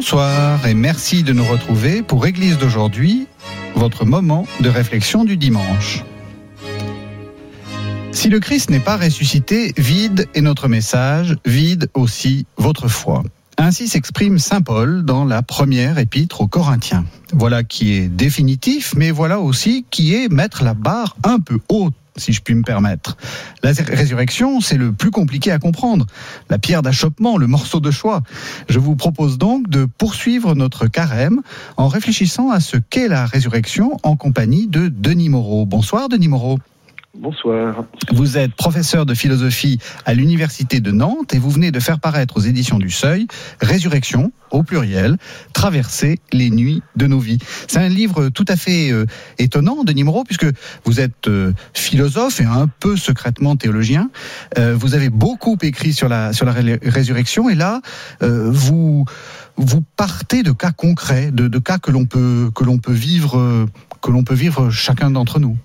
Bonsoir 0.00 0.64
et 0.64 0.74
merci 0.74 1.24
de 1.24 1.32
nous 1.32 1.44
retrouver 1.44 2.02
pour 2.02 2.24
Église 2.24 2.56
d'aujourd'hui, 2.56 3.26
votre 3.74 4.04
moment 4.04 4.46
de 4.60 4.68
réflexion 4.68 5.24
du 5.24 5.36
dimanche. 5.36 6.04
Si 8.12 8.28
le 8.28 8.38
Christ 8.38 8.70
n'est 8.70 8.78
pas 8.78 8.96
ressuscité, 8.96 9.72
vide 9.76 10.28
est 10.34 10.40
notre 10.40 10.68
message, 10.68 11.36
vide 11.44 11.90
aussi 11.94 12.46
votre 12.58 12.86
foi. 12.86 13.24
Ainsi 13.56 13.88
s'exprime 13.88 14.38
Saint 14.38 14.60
Paul 14.60 15.04
dans 15.04 15.24
la 15.24 15.42
première 15.42 15.98
épître 15.98 16.42
aux 16.42 16.46
Corinthiens. 16.46 17.04
Voilà 17.32 17.64
qui 17.64 17.94
est 17.94 18.06
définitif, 18.06 18.94
mais 18.96 19.10
voilà 19.10 19.40
aussi 19.40 19.84
qui 19.90 20.14
est 20.14 20.32
mettre 20.32 20.62
la 20.62 20.74
barre 20.74 21.16
un 21.24 21.40
peu 21.40 21.58
haute 21.68 21.92
si 22.18 22.32
je 22.32 22.42
puis 22.42 22.54
me 22.54 22.62
permettre. 22.62 23.16
La 23.62 23.72
résurrection, 23.72 24.60
c'est 24.60 24.76
le 24.76 24.92
plus 24.92 25.10
compliqué 25.10 25.50
à 25.50 25.58
comprendre, 25.58 26.06
la 26.50 26.58
pierre 26.58 26.82
d'achoppement, 26.82 27.36
le 27.36 27.46
morceau 27.46 27.80
de 27.80 27.90
choix. 27.90 28.22
Je 28.68 28.78
vous 28.78 28.96
propose 28.96 29.38
donc 29.38 29.68
de 29.68 29.84
poursuivre 29.84 30.54
notre 30.54 30.86
carême 30.86 31.40
en 31.76 31.88
réfléchissant 31.88 32.50
à 32.50 32.60
ce 32.60 32.76
qu'est 32.76 33.08
la 33.08 33.26
résurrection 33.26 33.96
en 34.02 34.16
compagnie 34.16 34.66
de 34.66 34.88
Denis 34.88 35.28
Moreau. 35.28 35.66
Bonsoir 35.66 36.08
Denis 36.08 36.28
Moreau. 36.28 36.58
Bonsoir. 37.14 37.84
Vous 38.12 38.36
êtes 38.36 38.54
professeur 38.54 39.06
de 39.06 39.14
philosophie 39.14 39.78
à 40.04 40.12
l'Université 40.12 40.80
de 40.80 40.92
Nantes 40.92 41.32
et 41.32 41.38
vous 41.38 41.48
venez 41.48 41.70
de 41.70 41.80
faire 41.80 42.00
paraître 42.00 42.36
aux 42.36 42.40
éditions 42.40 42.78
du 42.78 42.90
Seuil 42.90 43.26
Résurrection, 43.62 44.30
au 44.50 44.62
pluriel, 44.62 45.16
Traverser 45.54 46.20
les 46.32 46.50
nuits 46.50 46.82
de 46.96 47.06
nos 47.06 47.18
vies. 47.18 47.38
C'est 47.66 47.78
un 47.78 47.88
livre 47.88 48.28
tout 48.28 48.44
à 48.46 48.56
fait 48.56 48.92
euh, 48.92 49.06
étonnant, 49.38 49.84
Denis 49.84 50.04
Moreau, 50.04 50.22
puisque 50.22 50.46
vous 50.84 51.00
êtes 51.00 51.28
euh, 51.28 51.54
philosophe 51.72 52.42
et 52.42 52.44
un 52.44 52.68
peu 52.68 52.94
secrètement 52.94 53.56
théologien. 53.56 54.10
Euh, 54.58 54.76
vous 54.76 54.94
avez 54.94 55.08
beaucoup 55.08 55.56
écrit 55.62 55.94
sur 55.94 56.10
la, 56.10 56.34
sur 56.34 56.44
la 56.44 56.52
résurrection 56.52 57.48
et 57.48 57.54
là, 57.54 57.80
vous, 58.20 59.06
vous 59.56 59.82
partez 59.96 60.42
de 60.42 60.52
cas 60.52 60.72
concrets, 60.72 61.30
de, 61.30 61.48
de 61.48 61.58
cas 61.58 61.78
que 61.78 61.90
l'on 61.90 62.04
peut, 62.04 62.50
que 62.54 62.64
l'on 62.64 62.78
peut 62.78 62.92
vivre, 62.92 63.66
que 64.02 64.10
l'on 64.10 64.24
peut 64.24 64.34
vivre 64.34 64.68
chacun 64.70 65.10
d'entre 65.10 65.40
nous. 65.40 65.56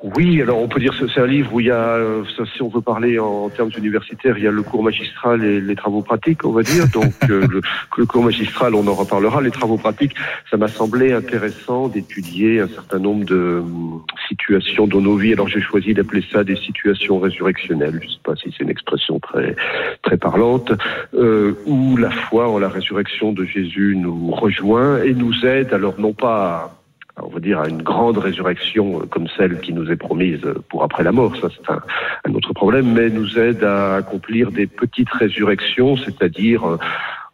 Oui, 0.00 0.40
alors 0.40 0.58
on 0.58 0.68
peut 0.68 0.78
dire 0.78 0.96
que 0.96 1.08
c'est 1.08 1.20
un 1.20 1.26
livre 1.26 1.52
où 1.52 1.58
il 1.58 1.66
y 1.66 1.72
a, 1.72 1.96
euh, 1.96 2.22
si 2.54 2.62
on 2.62 2.68
veut 2.68 2.80
parler 2.80 3.18
en, 3.18 3.48
termes 3.48 3.70
universitaires, 3.76 4.38
il 4.38 4.44
y 4.44 4.46
a 4.46 4.52
le 4.52 4.62
cours 4.62 4.84
magistral 4.84 5.42
et 5.42 5.60
les 5.60 5.74
travaux 5.74 6.02
pratiques, 6.02 6.44
on 6.44 6.52
va 6.52 6.62
dire. 6.62 6.86
Donc 6.92 7.12
euh, 7.30 7.44
le, 7.48 7.60
le, 7.96 8.06
cours 8.06 8.22
magistral, 8.22 8.76
on 8.76 8.86
en 8.86 8.94
reparlera. 8.94 9.40
Les 9.40 9.50
travaux 9.50 9.76
pratiques, 9.76 10.14
ça 10.50 10.56
m'a 10.56 10.68
semblé 10.68 11.12
intéressant 11.12 11.88
d'étudier 11.88 12.60
un 12.60 12.68
certain 12.68 13.00
nombre 13.00 13.24
de 13.24 13.60
hum, 13.60 14.04
situations 14.28 14.86
dans 14.86 15.00
nos 15.00 15.16
vies. 15.16 15.32
Alors 15.32 15.48
j'ai 15.48 15.60
choisi 15.60 15.94
d'appeler 15.94 16.22
ça 16.30 16.44
des 16.44 16.56
situations 16.56 17.18
résurrectionnelles. 17.18 17.98
Je 18.00 18.06
ne 18.06 18.12
sais 18.12 18.20
pas 18.22 18.36
si 18.36 18.54
c'est 18.56 18.62
une 18.62 18.70
expression 18.70 19.18
très 19.18 19.56
très 20.02 20.16
parlante, 20.16 20.70
euh, 21.14 21.54
où 21.66 21.96
la 21.96 22.10
foi 22.10 22.48
en 22.48 22.60
la 22.60 22.68
résurrection 22.68 23.32
de 23.32 23.44
Jésus 23.44 23.96
nous 23.96 24.30
rejoint 24.30 25.02
et 25.02 25.12
nous 25.12 25.44
aide. 25.44 25.72
Alors 25.72 25.98
non 25.98 26.12
pas 26.12 26.77
on 27.22 27.28
va 27.28 27.40
dire, 27.40 27.60
à 27.60 27.68
une 27.68 27.82
grande 27.82 28.18
résurrection 28.18 29.00
euh, 29.00 29.06
comme 29.06 29.26
celle 29.36 29.60
qui 29.60 29.72
nous 29.72 29.90
est 29.90 29.96
promise 29.96 30.40
pour 30.68 30.82
après 30.82 31.02
la 31.02 31.12
mort. 31.12 31.34
Ça, 31.36 31.48
c'est 31.50 31.70
un, 31.70 32.34
autre 32.34 32.52
problème, 32.52 32.92
mais 32.92 33.10
nous 33.10 33.38
aide 33.38 33.64
à 33.64 33.96
accomplir 33.96 34.50
des 34.50 34.66
petites 34.66 35.10
résurrections, 35.10 35.96
c'est-à-dire 35.96 36.68
euh, 36.68 36.78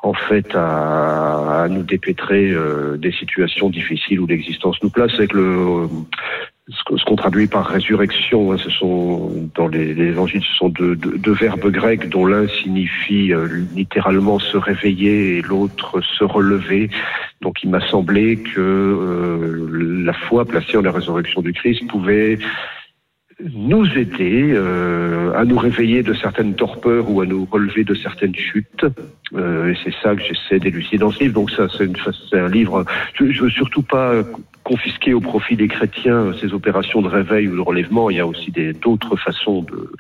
en 0.01 0.15
fait 0.15 0.55
à, 0.55 1.67
nous 1.71 1.83
dépêtrer 1.83 2.51
euh, 2.51 2.97
des 2.97 3.13
situations 3.13 3.71
difficiles 3.71 4.21
où 4.21 4.27
l'existence 4.27 4.83
nous 4.83 4.91
place 4.91 5.15
avec 5.15 5.33
le 5.33 5.89
ce 6.69 7.05
qu'on 7.05 7.17
traduit 7.17 7.47
par 7.47 7.67
résurrection, 7.67 8.53
hein, 8.53 8.57
ce 8.59 8.71
sont 8.71 9.51
dans 9.55 9.69
les, 9.69 9.91
évangiles, 9.91 10.43
ce 10.43 10.55
sont 10.55 10.71
deux, 10.71 11.33
verbes 11.33 11.71
grecs 11.71 12.09
dont 12.09 12.25
l'un 12.25 12.49
signifie 12.49 13.35
euh, 13.35 13.65
littéralement 13.75 14.39
se 14.39 14.57
réveiller 14.57 15.39
et 15.39 15.43
l'autre 15.43 16.01
se 16.01 16.25
relever. 16.25 16.89
Donc 17.43 17.63
il 17.63 17.71
m'a 17.71 17.87
semblé 17.89 18.37
que 18.37 18.61
euh, 18.61 20.03
la 20.05 20.15
foi 20.15 20.47
placée 20.47 20.79
en 20.79 20.83
la 20.83 20.93
résurrection 20.93 21.43
du 21.43 21.53
Christ 21.53 21.87
pouvait 21.87 22.39
nous 23.41 23.87
aider 23.99 24.53
euh, 24.53 25.33
à 25.35 25.45
nous 25.45 25.59
réveiller 25.59 26.03
de 26.03 26.15
certaines 26.15 26.55
torpeurs 26.55 27.11
ou 27.11 27.21
à 27.21 27.27
nous 27.27 27.47
relever 27.51 27.85
de 27.85 27.95
certaines 27.95 28.35
chutes. 28.35 28.87
Euh, 29.35 29.73
et 29.73 29.77
c'est 29.85 29.95
ça 30.03 30.15
que 30.15 30.23
j'essaie 30.23 30.61
d'élucider 30.61 30.99
dans 30.99 31.11
ce 31.11 31.21
livre. 31.21 31.35
Donc 31.35 31.51
ça, 31.51 31.67
c'est, 31.77 31.91
c'est 32.31 32.39
un 32.39 32.49
livre. 32.49 32.85
Je, 33.15 33.31
je 33.31 33.43
veux 33.43 33.51
surtout 33.51 33.83
pas 33.83 34.23
confisquer 34.65 35.13
au 35.15 35.21
profit 35.21 35.57
des 35.57 35.69
chrétiens 35.69 36.33
ces 36.41 36.53
opérations 36.53 37.03
de 37.03 37.09
réveil 37.09 37.49
ou 37.49 37.57
de 37.57 37.61
relèvement. 37.61 38.11
Il 38.11 38.17
y 38.17 38.21
a 38.21 38.27
aussi 38.27 38.51
d'autres 38.83 39.17
façons 39.17 39.63
de, 39.63 39.91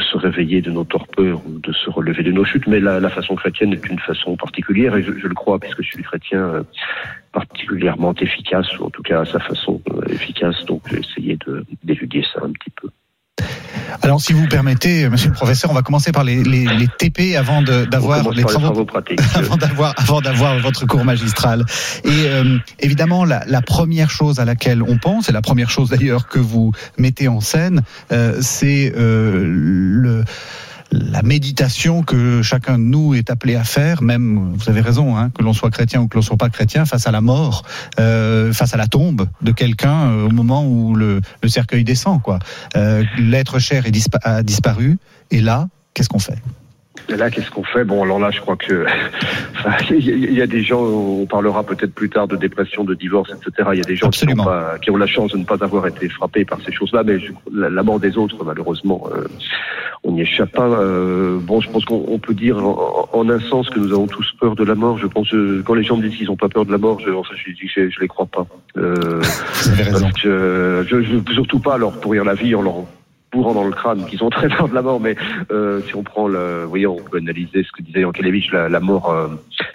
se 0.00 0.18
réveiller 0.18 0.60
de 0.60 0.70
nos 0.70 0.84
torpeurs 0.84 1.40
ou 1.46 1.58
de 1.58 1.72
se 1.72 1.88
relever 1.88 2.22
de 2.22 2.30
nos 2.30 2.44
chutes, 2.44 2.66
mais 2.66 2.80
la, 2.80 3.00
la 3.00 3.08
façon 3.08 3.34
chrétienne 3.34 3.72
est 3.72 3.88
une 3.88 3.98
façon 3.98 4.36
particulière, 4.36 4.94
et 4.94 5.02
je, 5.02 5.10
le 5.10 5.34
crois, 5.34 5.58
puisque 5.58 5.82
je 5.82 5.88
suis 5.88 6.02
chrétien, 6.02 6.40
euh, 6.40 6.62
particulièrement 7.32 8.14
efficace, 8.14 8.78
ou 8.78 8.84
en 8.84 8.90
tout 8.90 9.02
cas 9.02 9.22
à 9.22 9.24
sa 9.24 9.38
façon 9.38 9.80
euh, 9.90 10.02
efficace, 10.10 10.66
donc 10.66 10.82
j'ai 10.90 10.98
essayé 10.98 11.38
d'étudier 11.82 12.22
ça 12.34 12.40
un 12.44 12.52
petit 12.52 12.70
peu. 12.70 12.88
Alors, 14.02 14.20
si 14.20 14.32
vous 14.32 14.46
permettez, 14.46 15.08
Monsieur 15.08 15.28
le 15.28 15.34
Professeur, 15.34 15.70
on 15.70 15.74
va 15.74 15.82
commencer 15.82 16.12
par 16.12 16.24
les, 16.24 16.42
les, 16.42 16.64
les 16.66 16.88
TP 16.98 17.36
avant 17.36 17.62
d'avoir 17.62 18.30
les 18.30 18.42
travaux, 18.42 18.66
travaux, 18.66 18.84
pratiques, 18.84 19.20
avant 19.34 19.56
d'avoir 19.56 19.94
avant 19.96 20.20
d'avoir 20.20 20.58
votre 20.60 20.86
cours 20.86 21.04
magistral. 21.04 21.64
Et 22.04 22.08
euh, 22.10 22.58
évidemment, 22.80 23.24
la, 23.24 23.44
la, 23.46 23.62
première 23.62 24.10
chose 24.10 24.40
à 24.40 24.44
laquelle 24.44 24.82
on 24.82 24.98
pense, 24.98 25.28
et 25.28 25.32
la 25.32 25.42
première 25.42 25.70
chose 25.70 25.90
d'ailleurs 25.90 26.28
que 26.28 26.38
vous 26.38 26.72
mettez 26.98 27.28
en 27.28 27.40
scène, 27.40 27.82
euh, 28.12 28.38
c'est 28.40 28.92
euh, 28.96 29.42
le 29.44 30.24
la 30.92 31.22
méditation 31.22 32.02
que 32.02 32.42
chacun 32.42 32.78
de 32.78 32.84
nous 32.84 33.14
est 33.14 33.30
appelé 33.30 33.56
à 33.56 33.64
faire, 33.64 34.02
même, 34.02 34.54
vous 34.54 34.70
avez 34.70 34.80
raison, 34.80 35.16
hein, 35.16 35.30
que 35.30 35.42
l'on 35.42 35.52
soit 35.52 35.70
chrétien 35.70 36.00
ou 36.02 36.08
que 36.08 36.16
l'on 36.16 36.22
soit 36.22 36.36
pas 36.36 36.48
chrétien, 36.48 36.84
face 36.84 37.06
à 37.06 37.10
la 37.10 37.20
mort, 37.20 37.64
euh, 37.98 38.52
face 38.52 38.74
à 38.74 38.76
la 38.76 38.86
tombe 38.86 39.28
de 39.42 39.52
quelqu'un 39.52 40.10
euh, 40.10 40.26
au 40.26 40.30
moment 40.30 40.66
où 40.66 40.94
le, 40.94 41.20
cercueil 41.46 41.84
descend. 41.84 42.22
quoi. 42.22 42.38
Euh, 42.76 43.04
L'être 43.18 43.58
cher 43.58 43.86
est 43.86 43.96
a 44.22 44.42
disparu, 44.42 44.98
et 45.30 45.40
là, 45.40 45.68
qu'est-ce 45.94 46.08
qu'on 46.08 46.18
fait? 46.18 46.38
Et 47.08 47.16
là, 47.16 47.30
qu'est-ce 47.30 47.50
qu'on 47.50 47.62
fait? 47.62 47.84
Bon, 47.84 48.02
alors 48.02 48.18
là, 48.18 48.30
je 48.30 48.40
crois 48.40 48.56
que 48.56 48.84
il 49.90 50.32
y 50.32 50.42
a 50.42 50.46
des 50.46 50.62
gens. 50.62 50.82
On 50.82 51.26
parlera 51.26 51.62
peut-être 51.62 51.94
plus 51.94 52.10
tard 52.10 52.26
de 52.26 52.36
dépression, 52.36 52.84
de 52.84 52.94
divorce, 52.94 53.30
etc. 53.30 53.68
Il 53.72 53.78
y 53.78 53.82
a 53.82 53.84
des 53.84 53.96
gens 53.96 54.10
qui 54.10 54.28
ont, 54.28 54.44
pas, 54.44 54.78
qui 54.80 54.90
ont, 54.90 54.96
la 54.96 55.06
chance 55.06 55.32
de 55.32 55.38
ne 55.38 55.44
pas 55.44 55.62
avoir 55.62 55.86
été 55.86 56.08
frappés 56.08 56.44
par 56.44 56.60
ces 56.62 56.72
choses-là, 56.72 57.04
mais 57.04 57.18
la, 57.52 57.82
mort 57.82 58.00
des 58.00 58.18
autres, 58.18 58.42
malheureusement, 58.44 59.08
euh, 59.14 59.24
on 60.02 60.12
n'y 60.12 60.22
échappe 60.22 60.52
pas. 60.52 60.66
Euh, 60.66 61.38
bon, 61.40 61.60
je 61.60 61.70
pense 61.70 61.84
qu'on 61.84 62.18
peut 62.18 62.34
dire 62.34 62.58
en, 62.64 63.28
un 63.28 63.40
sens 63.40 63.70
que 63.70 63.78
nous 63.78 63.92
avons 63.92 64.06
tous 64.08 64.32
peur 64.40 64.56
de 64.56 64.64
la 64.64 64.74
mort. 64.74 64.98
Je 64.98 65.06
pense 65.06 65.30
que 65.30 65.62
quand 65.62 65.74
les 65.74 65.84
gens 65.84 65.96
me 65.96 66.02
disent 66.02 66.18
qu'ils 66.18 66.26
n'ont 66.26 66.36
pas 66.36 66.48
peur 66.48 66.64
de 66.64 66.72
la 66.72 66.78
mort, 66.78 66.98
je, 67.00 67.10
enfin, 67.10 67.34
je 67.36 67.52
dis 67.52 67.66
que 67.66 67.68
je, 67.68 67.90
je 67.90 68.00
les 68.00 68.08
crois 68.08 68.26
pas. 68.26 68.46
Euh, 68.76 69.20
que 69.20 70.84
je, 70.88 71.02
je 71.02 71.16
veux 71.16 71.22
surtout 71.32 71.60
pas 71.60 71.78
leur 71.78 71.92
pourrir 72.00 72.24
la 72.24 72.34
vie 72.34 72.54
en 72.54 72.62
leur 72.62 72.84
courant 73.36 73.54
dans 73.54 73.64
le 73.64 73.72
crâne, 73.72 74.06
qui 74.06 74.16
sont 74.16 74.30
très 74.30 74.48
peur 74.48 74.68
de 74.68 74.74
la 74.74 74.82
mort, 74.82 75.00
mais 75.00 75.16
euh, 75.50 75.80
si 75.86 75.94
on 75.94 76.02
prend 76.02 76.26
le, 76.26 76.62
vous 76.64 76.70
voyez, 76.70 76.86
on 76.86 76.96
peut 76.96 77.18
analyser 77.18 77.62
ce 77.62 77.72
que 77.72 77.82
disait 77.82 78.00
Yankelevich, 78.00 78.50
la, 78.52 78.68
la 78.68 78.80
mort, 78.80 79.10
euh, 79.10 79.28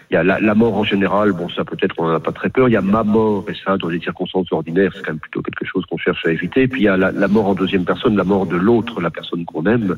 il 0.09 0.15
y 0.15 0.17
a 0.17 0.23
la, 0.23 0.39
la, 0.39 0.55
mort 0.55 0.75
en 0.75 0.83
général, 0.83 1.31
bon, 1.31 1.47
ça 1.49 1.63
peut-être 1.63 1.95
on 1.99 2.07
n'en 2.07 2.15
a 2.15 2.19
pas 2.19 2.31
très 2.31 2.49
peur, 2.49 2.69
il 2.69 2.73
y 2.73 2.77
a 2.77 2.81
ma 2.81 3.03
mort, 3.03 3.45
et 3.49 3.53
ça, 3.63 3.77
dans 3.77 3.89
des 3.89 3.99
circonstances 3.99 4.51
ordinaires, 4.51 4.91
c'est 4.95 5.03
quand 5.03 5.11
même 5.11 5.19
plutôt 5.19 5.41
quelque 5.41 5.65
chose 5.65 5.85
qu'on 5.85 5.97
cherche 5.97 6.25
à 6.25 6.31
éviter, 6.31 6.67
puis 6.67 6.81
il 6.81 6.85
y 6.85 6.89
a 6.89 6.97
la, 6.97 7.11
la, 7.11 7.27
mort 7.27 7.47
en 7.47 7.53
deuxième 7.53 7.85
personne, 7.85 8.15
la 8.15 8.23
mort 8.23 8.45
de 8.45 8.57
l'autre, 8.57 8.99
la 8.99 9.11
personne 9.11 9.45
qu'on 9.45 9.65
aime, 9.65 9.95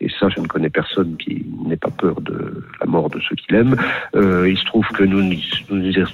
et 0.00 0.08
ça, 0.18 0.28
je 0.28 0.40
ne 0.40 0.46
connais 0.46 0.70
personne 0.70 1.16
qui 1.16 1.46
n'ait 1.64 1.76
pas 1.76 1.90
peur 1.90 2.20
de 2.20 2.64
la 2.80 2.86
mort 2.86 3.08
de 3.08 3.20
ceux 3.20 3.36
qu'il 3.36 3.54
aime. 3.54 3.76
Euh, 4.16 4.48
il 4.48 4.58
se 4.58 4.64
trouve 4.64 4.86
que 4.88 5.04
nous 5.04 5.22
nous, 5.22 5.36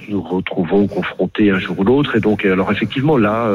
nous 0.09 0.21
retrouvons 0.21 0.85
confrontés 0.85 1.49
un 1.49 1.57
jour 1.57 1.79
ou 1.79 1.83
l'autre, 1.83 2.15
et 2.15 2.19
donc, 2.19 2.45
alors 2.45 2.71
effectivement, 2.71 3.17
là, 3.17 3.47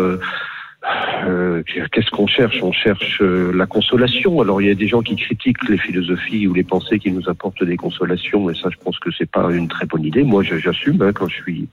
euh, 1.24 1.62
qu'est-ce 1.92 2.10
qu'on 2.10 2.26
cherche? 2.26 2.62
On 2.62 2.72
cherche 2.72 3.20
euh, 3.22 3.52
la 3.54 3.66
consolation. 3.66 4.40
Alors 4.40 4.60
il 4.60 4.68
y 4.68 4.70
a 4.70 4.74
des 4.74 4.88
gens 4.88 5.02
qui 5.02 5.16
critiquent 5.16 5.68
les 5.68 5.78
philosophies 5.78 6.46
ou 6.46 6.54
les 6.54 6.64
pensées 6.64 6.98
qui 6.98 7.10
nous 7.10 7.28
apportent 7.28 7.64
des 7.64 7.76
consolations, 7.76 8.50
et 8.50 8.54
ça, 8.54 8.68
je 8.70 8.76
pense 8.82 8.98
que 8.98 9.10
c'est 9.16 9.30
pas 9.30 9.50
une 9.52 9.68
très 9.68 9.86
bonne 9.86 10.04
idée. 10.04 10.22
Moi, 10.22 10.42
j'assume 10.42 11.02
hein, 11.02 11.12
quand 11.12 11.28
je 11.28 11.36
suis 11.36 11.68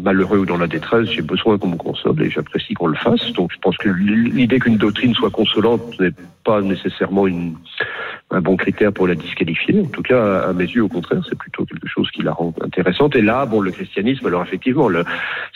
malheureux 0.00 0.38
ou 0.38 0.46
dans 0.46 0.56
la 0.56 0.66
détresse, 0.66 1.10
j'ai 1.10 1.22
besoin 1.22 1.58
qu'on 1.58 1.68
me 1.68 1.76
console 1.76 2.22
et 2.22 2.30
j'apprécie 2.30 2.74
qu'on 2.74 2.86
le 2.86 2.96
fasse. 2.96 3.32
Donc 3.32 3.52
je 3.52 3.58
pense 3.58 3.76
que 3.76 3.88
l'idée 3.88 4.58
qu'une 4.58 4.76
doctrine 4.76 5.14
soit 5.14 5.30
consolante 5.30 5.98
n'est 6.00 6.12
pas 6.44 6.60
nécessairement 6.62 7.26
une, 7.26 7.54
un 8.30 8.40
bon 8.40 8.56
critère 8.56 8.92
pour 8.92 9.06
la 9.06 9.14
disqualifier. 9.14 9.80
En 9.80 9.88
tout 9.88 10.02
cas, 10.02 10.40
à 10.40 10.52
mes 10.52 10.64
yeux, 10.64 10.84
au 10.84 10.88
contraire, 10.88 11.22
c'est 11.28 11.38
plutôt 11.38 11.64
quelque 11.64 11.88
chose 11.88 12.10
qui 12.10 12.22
la 12.22 12.32
rend 12.32 12.54
intéressante. 12.62 13.16
Et 13.16 13.22
là, 13.22 13.44
bon, 13.46 13.60
le 13.60 13.70
christianisme, 13.70 14.26
alors 14.26 14.42
effectivement, 14.42 14.88
le, 14.88 15.04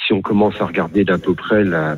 si 0.06 0.12
on 0.12 0.20
commence 0.20 0.60
à 0.60 0.66
regarder 0.66 1.04
d'un 1.04 1.18
peu 1.18 1.34
près 1.34 1.64
la, 1.64 1.96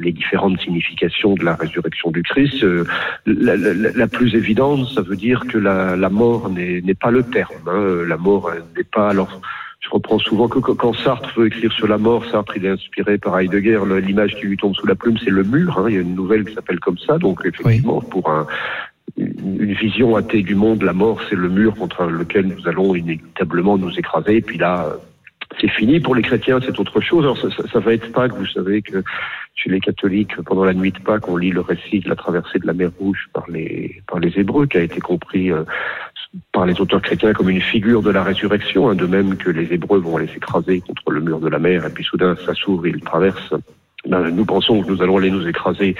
les 0.00 0.12
différentes 0.12 0.60
significations 0.60 1.34
de 1.34 1.44
la 1.44 1.54
résurrection 1.54 2.10
du 2.10 2.22
Christ, 2.22 2.62
euh, 2.64 2.84
la, 3.26 3.56
la, 3.56 3.72
la, 3.74 4.06
plus 4.06 4.34
évidente, 4.34 4.88
ça 4.88 5.02
veut 5.02 5.16
dire 5.16 5.44
que 5.48 5.58
la, 5.58 6.08
mort 6.08 6.50
n'est 6.50 6.94
pas 6.94 7.10
le 7.10 7.22
terme. 7.22 7.54
Hein. 7.66 8.04
La 8.06 8.16
mort 8.16 8.50
n'est 8.76 8.84
pas 8.84 9.10
alors 9.10 9.40
je 9.80 9.90
reprends 9.90 10.18
souvent 10.18 10.48
que 10.48 10.58
quand 10.58 10.92
Sartre 10.92 11.32
veut 11.36 11.46
écrire 11.46 11.72
sur 11.72 11.86
la 11.86 11.98
mort, 11.98 12.24
Sartre 12.26 12.56
il 12.56 12.66
est 12.66 12.70
inspiré 12.70 13.16
par 13.16 13.38
Heidegger, 13.38 13.80
l'image 14.02 14.34
qui 14.34 14.46
lui 14.46 14.56
tombe 14.56 14.74
sous 14.74 14.86
la 14.86 14.96
plume, 14.96 15.16
c'est 15.22 15.30
le 15.30 15.44
mur. 15.44 15.78
Hein. 15.78 15.86
Il 15.88 15.94
y 15.94 15.98
a 15.98 16.00
une 16.00 16.16
nouvelle 16.16 16.44
qui 16.44 16.54
s'appelle 16.54 16.80
comme 16.80 16.98
ça, 16.98 17.16
donc 17.18 17.40
effectivement 17.44 18.00
pour 18.00 18.28
un, 18.28 18.46
une 19.16 19.72
vision 19.74 20.16
athée 20.16 20.42
du 20.42 20.56
monde, 20.56 20.82
la 20.82 20.92
mort 20.92 21.20
c'est 21.28 21.36
le 21.36 21.48
mur 21.48 21.74
contre 21.76 22.04
lequel 22.06 22.46
nous 22.46 22.68
allons 22.68 22.94
inévitablement 22.94 23.78
nous 23.78 23.96
écraser. 23.98 24.36
Et 24.36 24.42
puis 24.42 24.58
là, 24.58 24.96
c'est 25.60 25.68
fini. 25.68 26.00
Pour 26.00 26.14
les 26.14 26.22
chrétiens, 26.22 26.60
c'est 26.64 26.78
autre 26.78 27.00
chose. 27.00 27.24
Alors 27.24 27.38
ça, 27.38 27.48
ça, 27.50 27.62
ça, 27.72 27.78
va 27.80 27.94
être 27.94 28.12
Pâques. 28.12 28.34
Vous 28.34 28.46
savez 28.46 28.82
que 28.82 29.02
chez 29.54 29.70
les 29.70 29.80
catholiques, 29.80 30.36
pendant 30.42 30.64
la 30.64 30.74
nuit 30.74 30.92
de 30.92 30.98
Pâques, 30.98 31.28
on 31.28 31.36
lit 31.36 31.50
le 31.50 31.60
récit 31.60 32.00
de 32.00 32.08
la 32.08 32.16
traversée 32.16 32.58
de 32.58 32.66
la 32.66 32.72
mer 32.72 32.90
Rouge 32.98 33.28
par 33.32 33.48
les 33.50 34.02
par 34.06 34.20
les 34.20 34.38
Hébreux, 34.38 34.66
qui 34.66 34.78
a 34.78 34.82
été 34.82 35.00
compris 35.00 35.50
euh, 35.50 35.64
par 36.52 36.66
les 36.66 36.80
auteurs 36.80 37.02
chrétiens 37.02 37.32
comme 37.32 37.50
une 37.50 37.60
figure 37.60 38.02
de 38.02 38.10
la 38.10 38.22
résurrection, 38.22 38.88
hein, 38.88 38.94
de 38.94 39.06
même 39.06 39.36
que 39.36 39.50
les 39.50 39.72
Hébreux 39.72 39.98
vont 39.98 40.16
aller 40.16 40.28
s'écraser 40.28 40.80
contre 40.80 41.10
le 41.10 41.20
mur 41.20 41.40
de 41.40 41.48
la 41.48 41.58
mer, 41.58 41.86
et 41.86 41.90
puis 41.90 42.04
soudain 42.04 42.36
ça 42.46 42.54
s'ouvre 42.54 42.86
ils 42.86 43.00
traversent. 43.00 43.54
Ben, 44.06 44.30
nous 44.30 44.44
pensons 44.44 44.80
que 44.82 44.88
nous 44.88 45.02
allons 45.02 45.18
aller 45.18 45.30
nous 45.30 45.46
écraser 45.48 45.96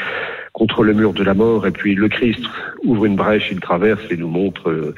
contre 0.52 0.84
le 0.84 0.94
mur 0.94 1.12
de 1.12 1.24
la 1.24 1.34
mort, 1.34 1.66
et 1.66 1.72
puis 1.72 1.94
le 1.94 2.08
Christ 2.08 2.40
ouvre 2.84 3.06
une 3.06 3.16
brèche, 3.16 3.48
il 3.50 3.60
traverse 3.60 4.02
et 4.10 4.16
nous 4.16 4.28
montre 4.28 4.70
euh, 4.70 4.94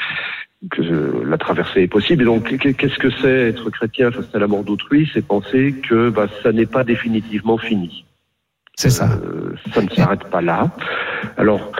que 0.71 0.83
la 1.25 1.39
traversée 1.39 1.83
est 1.83 1.89
possible. 1.89 2.23
Et 2.23 2.27
donc, 2.27 2.57
qu'est-ce 2.59 2.99
que 2.99 3.11
c'est 3.11 3.49
être 3.49 3.71
chrétien 3.71 4.11
face 4.11 4.35
à 4.35 4.39
la 4.39 4.47
mort 4.47 4.65
d'autrui? 4.65 5.11
C'est 5.13 5.25
penser 5.25 5.75
que 5.89 6.11
bah, 6.11 6.27
ça 6.43 6.53
n'est 6.53 6.67
pas 6.67 6.85
définitivement 6.85 7.57
fini. 7.57 8.05
C'est 8.75 8.91
ça. 8.91 9.11
Euh, 9.25 9.55
ça 9.75 9.83
ne 9.83 9.89
s'arrête 9.91 10.25
pas 10.25 10.41
là. 10.41 10.71
Alors, 11.37 11.73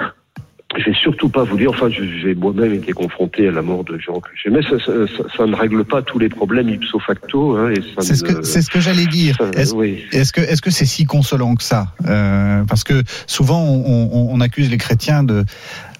je 0.79 0.85
vais 0.85 0.95
surtout 0.95 1.29
pas 1.29 1.43
vous 1.43 1.57
dire, 1.57 1.71
enfin, 1.71 1.89
j'ai 1.91 2.35
moi-même 2.35 2.75
été 2.75 2.93
confronté 2.93 3.49
à 3.49 3.51
la 3.51 3.63
mort 3.63 3.83
de 3.85 3.99
gens 3.99 4.21
que 4.21 4.31
j'aimais. 4.41 4.63
Ça, 4.63 4.79
ça, 4.79 4.93
ça, 5.37 5.47
ne 5.47 5.55
règle 5.57 5.85
pas 5.85 6.01
tous 6.01 6.19
les 6.19 6.29
problèmes 6.29 6.69
ipso 6.69 7.01
facto. 7.01 7.57
Hein, 7.57 7.73
c'est 7.99 8.15
ce 8.15 8.23
que 8.23 8.43
c'est 8.43 8.63
ce 8.63 8.71
que 8.71 8.81
j'allais 8.81 9.07
dire. 9.07 9.37
Est-ce 9.57 9.75
oui. 9.75 10.05
est 10.13 10.31
que 10.31 10.41
est-ce 10.41 10.63
que 10.63 10.71
c'est 10.71 10.87
si 10.87 11.07
consolant 11.07 11.57
que 11.57 11.65
ça 11.65 11.89
euh, 12.07 12.63
Parce 12.69 12.85
que 12.85 13.03
souvent 13.27 13.65
on, 13.65 14.31
on, 14.33 14.41
accuse 14.41 14.71
les 14.71 14.79
chrétiens 14.79 15.25
de 15.25 15.45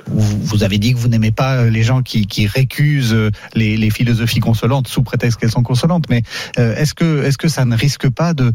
vous 0.07 0.63
avez 0.63 0.79
dit 0.79 0.95
que 0.95 0.99
vous 0.99 1.09
n'aimez 1.09 1.31
pas 1.31 1.65
les 1.65 1.83
gens 1.83 2.03
qui, 2.03 2.27
qui 2.27 2.47
récusent 2.47 3.17
les, 3.55 3.77
les, 3.77 3.91
philosophies 3.91 4.41
consolantes 4.41 4.89
sous 4.89 5.03
prétexte 5.03 5.39
qu'elles 5.39 5.51
sont 5.51 5.63
consolantes, 5.63 6.07
mais 6.09 6.23
euh, 6.59 6.75
est-ce 6.77 6.95
que 6.95 7.23
est-ce 7.25 7.39
que 7.39 7.49
ça 7.49 7.65
ne 7.65 7.77
risque 7.77 8.09
pas 8.09 8.35
de 8.35 8.53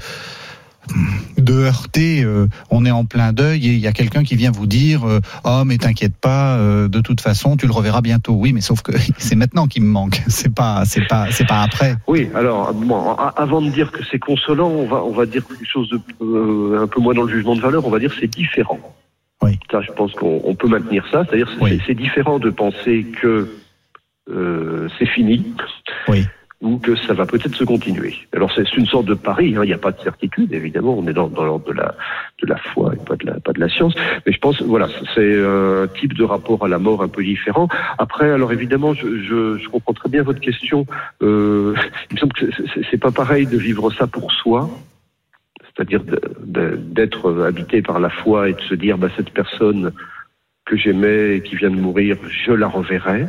de 1.38 1.54
heurter, 1.54 2.24
euh, 2.24 2.48
on 2.70 2.86
est 2.86 2.92
en 2.92 3.06
plein 3.06 3.34
deuil 3.34 3.68
et 3.68 3.74
il 3.74 3.80
y 3.80 3.88
a 3.88 3.92
quelqu'un 3.92 4.24
qui 4.24 4.36
vient 4.36 4.52
vous 4.52 4.68
dire 4.68 5.04
euh, 5.06 5.20
"Oh 5.44 5.64
mais 5.66 5.78
t'inquiète 5.78 6.16
pas, 6.16 6.58
euh, 6.58 6.88
de 6.88 7.02
toute 7.02 7.22
façon, 7.22 7.58
tu 7.58 7.68
le 7.68 7.74
reverras 7.74 8.02
bientôt." 8.02 8.34
Oui, 8.34 8.54
mais 8.54 8.62
sauf 8.62 8.82
que 8.82 8.92
c'est 9.18 9.36
maintenant 9.36 9.68
qu'il 9.68 9.84
me 9.84 9.90
manque, 9.90 10.22
c'est 10.28 10.54
pas 10.54 10.84
c'est 10.86 11.08
pas 11.08 11.32
c'est 11.32 11.48
pas 11.48 11.62
après. 11.62 11.96
Oui, 12.08 12.30
alors 12.36 12.74
avant 13.38 13.62
de 13.62 13.70
dire 13.70 13.92
que 13.92 14.04
c'est 14.10 14.20
consolant, 14.20 14.70
on 14.70 14.88
va 14.88 15.04
on 15.04 15.14
va 15.14 15.26
dire 15.26 15.46
quelque 15.48 15.68
chose 15.68 15.90
de 15.90 16.78
un 16.78 16.88
peu 16.88 17.02
moins 17.02 17.14
dans 17.14 17.24
le 17.24 17.34
jugement 17.34 17.56
de 17.56 17.62
valeur, 17.62 17.86
on 17.86 17.90
va 17.92 18.00
dire 18.00 18.14
c'est 18.20 18.28
différent. 18.28 18.80
Oui. 19.42 19.60
Ça, 19.70 19.82
je 19.82 19.92
pense 19.92 20.14
qu'on 20.14 20.56
peut 20.56 20.68
maintenir 20.68 21.06
ça, 21.12 21.24
c'est-à-dire 21.26 21.50
c'est 21.86 21.94
différent 21.94 22.40
de 22.40 22.50
penser 22.50 23.06
que 23.22 23.50
c'est 24.98 25.06
fini. 25.06 25.46
Oui 26.08 26.26
ou 26.62 26.78
que 26.78 26.96
ça 26.96 27.14
va 27.14 27.26
peut-être 27.26 27.56
se 27.56 27.64
continuer. 27.64 28.16
Alors 28.34 28.52
c'est 28.54 28.72
une 28.78 28.86
sorte 28.86 29.06
de 29.06 29.14
pari, 29.14 29.56
hein. 29.56 29.64
il 29.64 29.68
n'y 29.68 29.74
a 29.74 29.78
pas 29.78 29.92
de 29.92 30.02
certitude 30.02 30.54
évidemment, 30.54 30.98
on 30.98 31.06
est 31.08 31.14
dans, 31.14 31.28
dans 31.28 31.44
l'ordre 31.44 31.66
de 31.66 31.74
la, 31.74 31.96
de 32.42 32.48
la 32.48 32.58
foi 32.58 32.94
et 32.94 33.06
pas 33.06 33.16
de 33.16 33.26
la, 33.26 33.40
pas 33.40 33.54
de 33.54 33.60
la 33.60 33.70
science, 33.70 33.94
mais 34.26 34.32
je 34.32 34.40
pense 34.40 34.62
voilà 34.62 34.88
c'est 35.14 35.44
un 35.44 35.88
type 36.00 36.14
de 36.14 36.24
rapport 36.24 36.64
à 36.64 36.68
la 36.68 36.80
mort 36.80 37.04
un 37.04 37.08
peu 37.08 37.24
différent. 37.24 37.68
Après 37.98 38.32
alors 38.32 38.54
évidemment 38.54 38.94
je, 38.94 39.22
je, 39.22 39.58
je 39.58 39.70
comprends 39.70 39.94
très 39.94 40.10
bien 40.10 40.24
votre 40.24 40.40
question, 40.40 40.86
euh, 41.22 41.76
il 42.10 42.16
me 42.16 42.20
semble 42.20 42.34
que 42.34 42.46
c'est 42.90 42.98
pas 42.98 43.12
pareil 43.12 43.46
de 43.46 43.58
vivre 43.58 43.92
ça 43.92 44.08
pour 44.08 44.32
soi, 44.32 44.70
c'est-à-dire 45.76 46.02
d'être 46.40 47.44
habité 47.44 47.82
par 47.82 48.00
la 48.00 48.10
foi 48.10 48.50
et 48.50 48.54
de 48.54 48.62
se 48.62 48.76
dire 48.76 48.98
bah, 48.98 49.10
cette 49.18 49.32
personne 49.32 49.92
que 50.66 50.78
j'aimais 50.78 51.36
et 51.36 51.42
qui 51.42 51.56
vient 51.56 51.70
de 51.70 51.76
mourir, 51.76 52.18
je 52.28 52.52
la 52.52 52.68
reverrai 52.68 53.28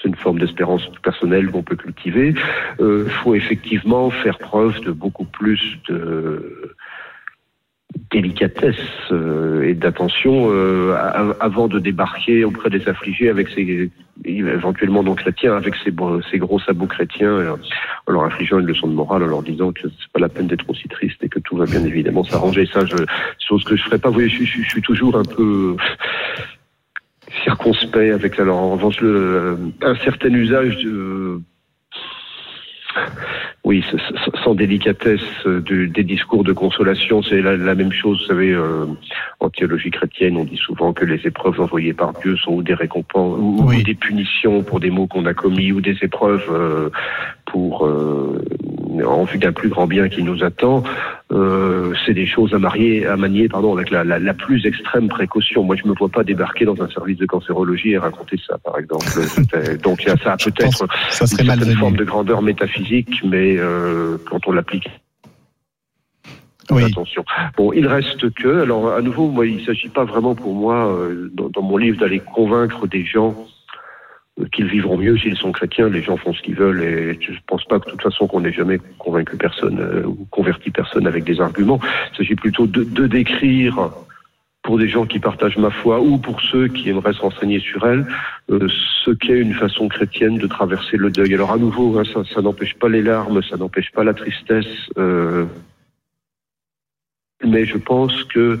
c'est 0.00 0.08
une 0.08 0.16
forme 0.16 0.38
d'espérance 0.38 0.82
personnelle 1.02 1.50
qu'on 1.50 1.62
peut 1.62 1.76
cultiver. 1.76 2.34
Il 2.78 2.84
euh, 2.84 3.06
faut 3.06 3.34
effectivement 3.34 4.10
faire 4.10 4.38
preuve 4.38 4.80
de 4.80 4.92
beaucoup 4.92 5.24
plus 5.24 5.78
de 5.88 6.74
délicatesse 8.10 8.76
euh, 9.10 9.62
et 9.62 9.74
d'attention 9.74 10.48
euh, 10.50 10.96
avant 11.40 11.68
de 11.68 11.78
débarquer 11.78 12.44
auprès 12.44 12.70
des 12.70 12.88
affligés 12.88 13.28
avec 13.28 13.48
ses 13.48 13.90
éventuellement 14.24 15.02
non 15.02 15.14
chrétiens 15.14 15.56
avec 15.56 15.74
ses, 15.76 15.90
gros 16.38 16.60
sabots 16.60 16.86
chrétiens 16.86 17.30
euh, 17.30 17.56
en 18.06 18.12
leur 18.12 18.24
infligeant 18.24 18.58
une 18.58 18.66
leçon 18.66 18.86
de 18.86 18.92
morale 18.92 19.22
en 19.22 19.26
leur 19.26 19.42
disant 19.42 19.72
que 19.72 19.82
c'est 19.82 20.12
pas 20.12 20.20
la 20.20 20.28
peine 20.28 20.46
d'être 20.46 20.68
aussi 20.68 20.88
triste 20.88 21.22
et 21.22 21.28
que 21.28 21.38
tout 21.40 21.56
va 21.56 21.64
bien 21.64 21.84
évidemment 21.84 22.22
s'arranger 22.24 22.66
ça 22.66 22.84
je 22.84 22.96
chose 23.38 23.64
que 23.64 23.76
je 23.76 23.82
ferais 23.82 23.98
pas 23.98 24.08
vous 24.08 24.14
voyez 24.14 24.28
je, 24.28 24.44
je 24.44 24.68
suis 24.68 24.82
toujours 24.82 25.16
un 25.16 25.24
peu 25.24 25.76
circonspect 27.44 28.12
avec 28.12 28.38
alors 28.38 28.58
en 28.58 28.70
revanche 28.72 29.00
le, 29.00 29.58
un 29.82 29.94
certain 29.96 30.30
usage 30.30 30.76
de 30.78 31.40
oui, 33.62 33.84
sans 34.42 34.54
délicatesse 34.54 35.20
des 35.46 36.02
discours 36.02 36.44
de 36.44 36.52
consolation, 36.52 37.22
c'est 37.22 37.42
la, 37.42 37.74
même 37.74 37.92
chose. 37.92 38.20
Vous 38.20 38.26
savez, 38.26 38.52
euh, 38.52 38.86
en 39.38 39.50
théologie 39.50 39.90
chrétienne, 39.90 40.36
on 40.38 40.44
dit 40.44 40.56
souvent 40.56 40.92
que 40.92 41.04
les 41.04 41.26
épreuves 41.26 41.60
envoyées 41.60 41.92
par 41.92 42.14
Dieu 42.14 42.36
sont 42.36 42.52
ou 42.52 42.62
des 42.62 42.74
récompenses, 42.74 43.38
ou, 43.38 43.70
des 43.84 43.94
punitions 43.94 44.62
pour 44.62 44.80
des 44.80 44.90
maux 44.90 45.06
qu'on 45.06 45.26
a 45.26 45.34
commis, 45.34 45.72
ou 45.72 45.80
des 45.80 45.96
épreuves 46.02 46.48
euh, 46.50 46.88
pour 47.44 47.86
euh, 47.86 48.42
en 49.06 49.24
vue 49.24 49.38
d'un 49.38 49.52
plus 49.52 49.68
grand 49.68 49.86
bien 49.86 50.08
qui 50.08 50.22
nous 50.22 50.42
attend, 50.42 50.82
euh, 51.32 51.94
c'est 52.04 52.14
des 52.14 52.26
choses 52.26 52.54
à 52.54 52.58
marier, 52.58 53.06
à 53.06 53.16
manier, 53.16 53.48
pardon, 53.48 53.74
avec 53.74 53.90
la, 53.90 54.04
la, 54.04 54.18
la, 54.18 54.34
plus 54.34 54.66
extrême 54.66 55.08
précaution. 55.08 55.62
Moi, 55.62 55.76
je 55.76 55.88
me 55.88 55.94
vois 55.94 56.08
pas 56.08 56.24
débarquer 56.24 56.64
dans 56.64 56.80
un 56.82 56.88
service 56.88 57.18
de 57.18 57.26
cancérologie 57.26 57.90
et 57.90 57.98
raconter 57.98 58.36
ça, 58.46 58.58
par 58.58 58.78
exemple. 58.78 59.06
Donc, 59.82 60.02
ça 60.02 60.32
a 60.32 60.36
peut-être 60.36 60.84
une 61.20 61.26
certaine 61.26 61.76
forme 61.76 61.96
de 61.96 62.04
grandeur 62.04 62.42
métaphysique, 62.42 63.22
mais 63.24 63.56
euh, 63.58 64.16
quand 64.28 64.46
on 64.46 64.52
l'applique 64.52 64.88
oui. 66.70 66.84
Attention. 66.84 67.24
Bon, 67.56 67.72
il 67.72 67.86
reste 67.86 68.32
que, 68.34 68.62
alors 68.62 68.92
à 68.92 69.02
nouveau, 69.02 69.28
moi, 69.28 69.44
il 69.44 69.64
s'agit 69.64 69.88
pas 69.88 70.04
vraiment 70.04 70.36
pour 70.36 70.54
moi, 70.54 70.86
euh, 70.86 71.28
dans, 71.34 71.48
dans, 71.48 71.62
mon 71.62 71.76
livre, 71.76 71.98
d'aller 71.98 72.20
convaincre 72.20 72.86
des 72.86 73.04
gens 73.04 73.34
qu'ils 74.52 74.66
vivront 74.66 74.96
mieux 74.96 75.16
s'ils 75.16 75.36
sont 75.36 75.52
chrétiens. 75.52 75.88
Les 75.88 76.02
gens 76.02 76.16
font 76.16 76.32
ce 76.32 76.42
qu'ils 76.42 76.54
veulent 76.54 76.82
et 76.82 77.18
je 77.20 77.32
ne 77.32 77.36
pense 77.46 77.64
pas 77.64 77.78
que 77.78 77.86
de 77.86 77.90
toute 77.90 78.02
façon 78.02 78.26
qu'on 78.26 78.40
n'ait 78.40 78.52
jamais 78.52 78.78
convaincu 78.98 79.36
personne 79.36 79.80
euh, 79.80 80.04
ou 80.06 80.26
converti 80.30 80.70
personne 80.70 81.06
avec 81.06 81.24
des 81.24 81.40
arguments. 81.40 81.80
Il 82.12 82.16
s'agit 82.16 82.34
plutôt 82.34 82.66
de, 82.66 83.06
décrire 83.06 83.90
pour 84.62 84.78
des 84.78 84.88
gens 84.88 85.06
qui 85.06 85.18
partagent 85.18 85.56
ma 85.56 85.70
foi 85.70 86.00
ou 86.00 86.18
pour 86.18 86.40
ceux 86.40 86.68
qui 86.68 86.90
aimeraient 86.90 87.14
se 87.14 87.20
renseigner 87.20 87.60
sur 87.60 87.86
elle, 87.86 88.06
euh, 88.50 88.68
ce 89.04 89.10
qu'est 89.10 89.38
une 89.38 89.54
façon 89.54 89.88
chrétienne 89.88 90.38
de 90.38 90.46
traverser 90.46 90.96
le 90.96 91.10
deuil. 91.10 91.34
Alors 91.34 91.52
à 91.52 91.56
nouveau, 91.56 91.98
hein, 91.98 92.02
ça, 92.04 92.42
n'empêche 92.42 92.74
pas 92.74 92.88
les 92.88 93.02
larmes, 93.02 93.42
ça 93.42 93.56
n'empêche 93.56 93.90
pas 93.92 94.04
la 94.04 94.14
tristesse. 94.14 94.90
Euh, 94.98 95.46
mais 97.42 97.64
je 97.64 97.78
pense 97.78 98.24
que 98.24 98.58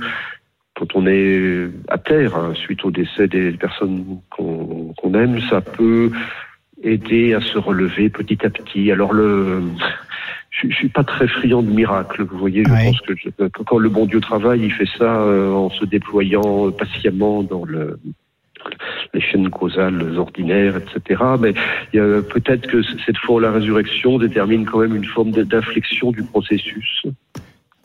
quand 0.80 0.96
on 0.96 1.06
est 1.06 1.68
à 1.88 1.98
terre 1.98 2.34
hein, 2.36 2.54
suite 2.54 2.86
au 2.86 2.90
décès 2.90 3.28
des 3.28 3.52
personnes 3.52 4.20
qu'on 4.30 5.14
aime, 5.14 5.38
ça 5.50 5.60
peut 5.60 6.10
aider 6.82 7.34
à 7.34 7.42
se 7.42 7.58
relever 7.58 8.08
petit 8.08 8.46
à 8.46 8.48
petit. 8.48 8.90
Alors 8.90 9.12
le, 9.12 9.62
je, 10.48 10.68
je 10.70 10.74
suis 10.74 10.88
pas 10.88 11.04
très 11.04 11.28
friand 11.28 11.62
de 11.62 11.70
miracles. 11.70 12.22
Vous 12.22 12.38
voyez, 12.38 12.64
je 12.64 12.70
pense 12.70 13.00
que 13.02 13.62
quand 13.62 13.76
le 13.76 13.90
bon 13.90 14.06
Dieu 14.06 14.20
travaille, 14.20 14.62
il 14.62 14.72
fait 14.72 14.88
ça 14.96 15.20
euh, 15.20 15.52
en 15.52 15.68
se 15.68 15.84
déployant 15.84 16.70
patiemment 16.70 17.42
dans 17.42 17.66
le 17.66 18.00
les 19.12 19.20
chaînes 19.20 19.50
causales 19.50 20.18
ordinaires, 20.18 20.76
etc. 20.76 21.22
Mais 21.40 21.52
peut-être 21.92 22.66
que 22.68 22.82
cette 22.82 23.16
fois 23.18 23.40
la 23.40 23.52
résurrection 23.52 24.18
détermine 24.18 24.64
quand 24.64 24.78
même 24.78 24.96
une 24.96 25.04
forme 25.04 25.30
d'inflexion 25.30 26.10
du 26.10 26.22
processus. 26.22 27.02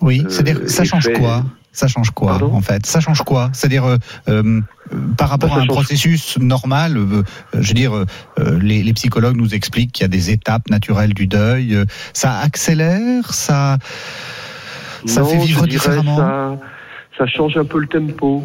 Oui, 0.02 0.24
c'est-à-dire 0.30 0.70
ça 0.70 0.84
change 0.84 1.12
quoi? 1.14 1.44
Ça 1.76 1.88
change 1.88 2.12
quoi 2.12 2.42
en 2.44 2.62
fait? 2.62 2.86
Ça 2.86 3.00
change 3.00 3.22
quoi? 3.24 3.50
C'est-à-dire 3.54 3.86
euh, 3.86 3.98
euh, 4.30 4.62
par 5.18 5.30
rapport 5.30 5.50
bah, 5.50 5.58
à 5.58 5.64
un 5.64 5.68
processus 5.68 6.38
normal, 6.38 6.98
euh, 6.98 7.24
je 7.54 7.68
veux 7.68 7.74
dire, 7.74 8.06
les, 8.62 8.94
psychologues 8.94 9.36
nous 9.36 9.54
expliquent 9.54 9.92
qu'il 9.92 10.04
y 10.04 10.06
a 10.06 10.10
des 10.10 10.32
étapes 10.32 10.70
naturelles 10.70 11.14
du 11.14 11.28
deuil. 11.28 11.78
ça 12.14 12.40
accélère, 12.40 13.34
ça, 13.34 13.78
ça 15.06 15.24
fait 15.24 15.38
vivre 15.38 15.68
différemment? 15.68 16.18
Ça, 16.18 16.58
ça, 17.18 17.28
change 17.28 17.58
un 17.58 17.66
peu 17.66 17.80
le 17.80 17.88
tempo. 17.88 18.44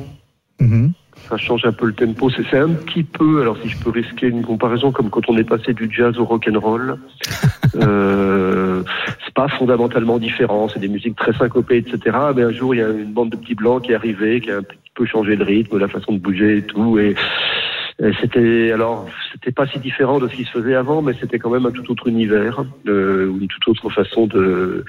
Mm-hmm 0.61 0.91
ça 1.29 1.37
change 1.37 1.65
un 1.65 1.73
peu 1.73 1.87
le 1.87 1.93
tempo. 1.93 2.31
C'est 2.31 2.59
un 2.59 2.71
petit 2.71 3.05
peu, 3.05 3.41
alors 3.41 3.57
si 3.63 3.69
je 3.69 3.79
peux 3.79 3.91
risquer 3.91 4.27
une 4.27 4.43
comparaison, 4.43 4.91
comme 4.91 5.11
quand 5.11 5.29
on 5.29 5.37
est 5.39 5.45
passé 5.45 5.73
du 5.75 5.91
jazz 5.91 6.19
au 6.19 6.25
rock 6.25 6.49
and 6.53 6.59
roll. 6.59 6.99
pas 9.41 9.49
fondamentalement 9.57 10.19
différent. 10.19 10.69
C'est 10.69 10.81
des 10.81 10.89
musiques 10.89 11.17
très 11.17 11.33
syncopées, 11.33 11.79
etc. 11.79 12.17
Mais 12.37 12.43
un 12.43 12.53
jour, 12.53 12.75
il 12.75 12.79
y 12.79 12.83
a 12.83 12.91
une 12.91 13.13
bande 13.13 13.31
de 13.31 13.37
petits 13.37 13.55
blancs 13.55 13.83
qui 13.83 13.93
est 13.93 13.95
arrivée, 13.95 14.41
qui 14.43 14.51
a 14.51 14.59
un 14.59 14.63
petit 14.63 14.91
peu 14.95 15.07
changé 15.07 15.35
le 15.35 15.45
rythme, 15.45 15.79
la 15.79 15.89
façon 15.89 16.13
de 16.13 16.19
bouger 16.19 16.59
et 16.59 16.63
tout. 16.63 16.99
Et 16.99 17.15
c'était 18.21 18.73
alors, 18.73 19.07
c'était 19.33 19.53
pas 19.53 19.67
si 19.67 19.79
différent 19.79 20.19
de 20.19 20.29
ce 20.29 20.35
qui 20.35 20.45
se 20.45 20.51
faisait 20.51 20.75
avant, 20.75 21.03
mais 21.03 21.13
c'était 21.21 21.39
quand 21.39 21.51
même 21.51 21.67
un 21.67 21.71
tout 21.71 21.91
autre 21.91 22.09
univers, 22.09 22.65
euh, 22.87 23.31
une 23.41 23.47
toute 23.47 23.69
autre 23.69 23.91
façon 23.91 24.27
de 24.27 24.85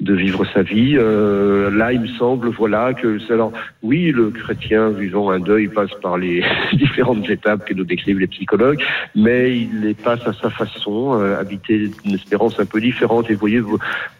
de 0.00 0.14
vivre 0.14 0.44
sa 0.52 0.62
vie. 0.62 0.96
Euh, 0.96 1.70
là, 1.70 1.92
il 1.92 2.00
me 2.00 2.08
semble, 2.08 2.48
voilà, 2.48 2.92
que 2.92 3.18
alors 3.32 3.52
oui, 3.82 4.10
le 4.10 4.30
chrétien 4.30 4.90
vivant 4.90 5.30
un 5.30 5.38
deuil 5.38 5.68
passe 5.68 5.94
par 6.02 6.18
les 6.18 6.44
différentes 6.72 7.28
étapes 7.30 7.64
que 7.64 7.74
nous 7.74 7.84
décrivent 7.84 8.18
les 8.18 8.26
psychologues, 8.26 8.82
mais 9.14 9.56
il 9.56 9.82
les 9.82 9.94
passe 9.94 10.26
à 10.26 10.32
sa 10.32 10.50
façon, 10.50 11.20
euh, 11.20 11.38
habiter 11.38 11.90
une 12.04 12.14
espérance 12.14 12.58
un 12.58 12.66
peu 12.66 12.80
différente. 12.80 13.30
Et 13.30 13.34
vous 13.34 13.40
voyez, 13.40 13.62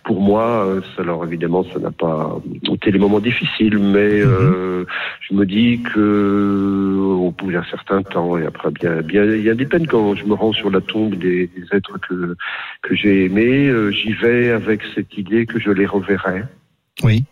pour 0.07 0.21
moi, 0.21 0.65
euh, 0.65 0.81
alors 0.99 1.25
évidemment, 1.25 1.65
ça 1.65 1.81
n'a 1.81 1.91
pas 1.91 2.39
été 2.73 2.93
les 2.93 2.99
moments 2.99 3.19
difficiles, 3.19 3.77
mais 3.77 4.23
mhm. 4.23 4.31
euh, 4.31 4.85
je 5.21 5.35
me 5.35 5.45
dis 5.45 5.83
que 5.83 6.97
au 6.97 7.33
bout 7.33 7.51
d'un 7.51 7.65
certain 7.65 8.03
temps, 8.03 8.39
et 8.39 8.47
après 8.47 8.71
bien, 8.71 9.03
bien, 9.03 9.25
il 9.25 9.43
y 9.43 9.51
a 9.51 9.55
des 9.55 9.67
peines 9.67 9.89
quand 9.89 10.15
je 10.15 10.25
me 10.25 10.35
rends 10.35 10.53
sur 10.53 10.71
la 10.71 10.81
tombe 10.81 11.17
des, 11.17 11.51
êtres 11.73 11.99
que 11.99 12.37
que 12.83 12.95
j'ai 12.95 13.25
aimés. 13.25 13.69
J'y 13.91 14.13
vais 14.13 14.51
avec 14.51 14.83
cette 14.95 15.19
idée 15.19 15.45
que 15.45 15.59
je 15.59 15.73
les 15.73 15.87
reverrai. 15.87 16.45
Oui. 17.03 17.25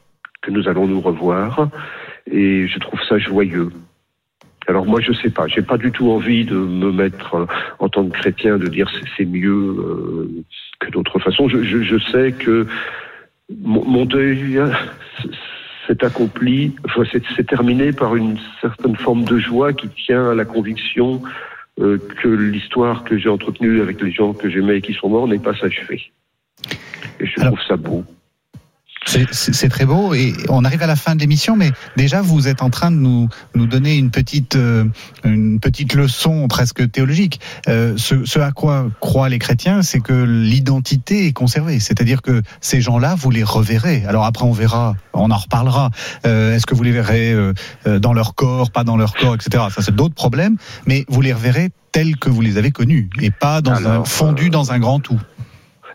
Que 0.43 0.51
nous 0.51 0.69
allons 0.69 0.89
nous 0.89 1.01
revoir. 1.01 1.69
Et 2.29 2.67
je 2.67 2.79
trouve 2.81 3.01
ça 3.09 3.19
joyeux. 3.19 3.71
Alors 4.67 4.87
moi 4.87 5.01
je 5.01 5.13
sais 5.13 5.31
pas, 5.31 5.47
j'ai 5.47 5.63
pas 5.63 5.77
du 5.77 5.93
tout 5.93 6.11
envie 6.11 6.45
de 6.45 6.57
me 6.57 6.91
mettre 6.91 7.35
euh, 7.35 7.47
en 7.79 7.89
tant 7.89 8.07
que 8.07 8.17
chrétien 8.19 8.59
de 8.59 8.67
dire 8.67 8.91
c'est 9.17 9.27
mieux 9.27 9.51
euh, 9.51 10.45
que 10.81 10.91
d'autres 10.91 11.19
façons. 11.19 11.49
Je, 11.49 11.63
je, 11.63 11.83
je, 11.83 11.99
sais 12.11 12.33
que 12.33 12.67
mon, 13.61 13.85
mon 13.85 14.05
deuil 14.07 14.59
s'est 15.87 16.05
accompli, 16.05 16.75
enfin, 16.85 17.03
c'est 17.37 17.47
terminé 17.47 17.93
par 17.93 18.17
une 18.17 18.39
certaine 18.61 18.97
forme 18.97 19.25
de 19.25 19.39
joie 19.39 19.73
qui 19.73 19.89
tient 19.89 20.31
à 20.31 20.35
la 20.35 20.45
conviction 20.45 21.23
euh, 21.81 21.99
que 22.23 22.29
l'histoire 22.29 23.05
que 23.05 23.19
j'ai 23.19 23.29
entretenue 23.29 23.81
avec 23.81 24.01
les 24.01 24.13
gens 24.13 24.33
que 24.33 24.49
j'aimais 24.49 24.79
et 24.79 24.81
qui 24.81 24.95
sont 24.95 25.09
morts 25.09 25.29
n'est 25.29 25.39
pas 25.39 25.55
s'achever. 25.55 26.13
Et 27.21 27.27
je 27.27 27.41
trouve 27.41 27.61
ça 27.67 27.77
beau. 27.77 28.05
C'est 29.31 29.69
très 29.69 29.85
beau 29.85 30.15
et 30.15 30.35
on 30.49 30.65
arrive 30.65 30.83
à 30.83 30.87
la 30.87 30.97
fin 30.97 31.15
de 31.15 31.21
l'émission, 31.21 31.57
mais 31.57 31.71
déjà 31.97 32.21
vous 32.21 32.49
êtes 32.49 32.63
en 32.63 32.71
train 32.71 32.91
de 32.91 32.97
nous, 32.97 33.29
nous 33.55 33.67
donner 33.67 33.97
une 33.97 34.11
petite, 34.11 34.57
euh, 34.57 34.85
une 35.25 35.61
petite 35.61 35.95
leçon 35.95 36.49
presque 36.49 36.91
théologique. 36.91 37.41
Euh, 37.69 37.95
ce, 37.97 38.25
ce, 38.25 38.39
à 38.39 38.53
quoi 38.53 38.87
croient 39.01 39.29
les 39.29 39.39
chrétiens, 39.39 39.83
c'est 39.83 40.01
que 40.01 40.13
l'identité 40.13 41.27
est 41.27 41.33
conservée, 41.33 41.81
c'est-à-dire 41.81 42.23
que 42.23 42.43
ces 42.61 42.81
gens-là, 42.81 43.15
vous 43.15 43.31
les 43.31 43.45
reverrez. 43.45 44.05
Alors 44.07 44.25
après, 44.25 44.45
on 44.45 44.53
verra, 44.53 44.95
on 45.13 45.31
en 45.31 45.37
reparlera. 45.37 45.91
Euh, 46.27 46.55
Est-ce 46.55 46.67
que 46.67 46.75
vous 46.75 46.83
les 46.83 46.93
verrez 46.93 47.33
euh, 47.33 47.53
euh, 47.87 47.99
dans 47.99 48.13
leur 48.13 48.35
corps, 48.35 48.71
pas 48.71 48.85
dans 48.85 48.97
leur 48.97 49.15
corps, 49.15 49.35
etc. 49.35 49.65
Ça, 49.71 49.83
c'est 49.83 49.95
d'autres 49.95 50.15
problèmes, 50.15 50.57
mais 50.87 51.05
vous 51.09 51.21
les 51.21 51.33
reverrez 51.33 51.71
tels 51.93 52.17
que 52.17 52.29
vous 52.29 52.41
les 52.41 52.59
avez 52.59 52.73
connus 52.73 53.09
et 53.21 53.31
pas 53.31 53.61
dans 53.61 53.87
un, 53.87 54.05
fondu 54.05 54.51
dans 54.51 54.73
un 54.73 54.79
grand 54.81 54.99
tout. 54.99 55.21